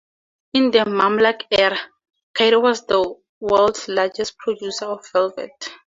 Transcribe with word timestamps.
In 0.53 0.71
the 0.71 0.79
Mamluk 0.79 1.43
era, 1.51 1.77
Cairo 2.33 2.59
was 2.59 2.87
the 2.87 3.05
world's 3.39 3.87
largest 3.87 4.35
producer 4.39 4.85
of 4.85 5.05
velvet. 5.13 5.51